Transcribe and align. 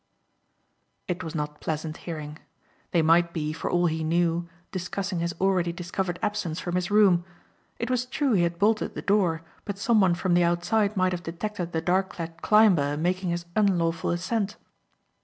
It 1.07 1.23
was 1.23 1.35
not 1.35 1.61
pleasant 1.61 1.95
hearing. 1.97 2.39
They 2.89 3.03
might 3.03 3.33
be, 3.33 3.53
for 3.53 3.69
all 3.69 3.85
he 3.85 4.03
knew, 4.03 4.49
discussing 4.71 5.19
his 5.19 5.35
already 5.39 5.71
discovered 5.71 6.17
absence 6.23 6.59
from 6.59 6.73
his 6.73 6.89
room. 6.89 7.23
It 7.77 7.91
was 7.91 8.07
true 8.07 8.33
he 8.33 8.41
had 8.41 8.57
bolted 8.57 8.95
the 8.95 9.03
door 9.03 9.43
but 9.63 9.77
someone 9.77 10.15
from 10.15 10.33
the 10.33 10.43
outside 10.43 10.97
might 10.97 11.11
have 11.11 11.21
detected 11.21 11.71
the 11.71 11.81
dark 11.81 12.09
clad 12.09 12.41
climber 12.41 12.97
making 12.97 13.29
his 13.29 13.45
unlawful 13.55 14.09
ascent. 14.09 14.55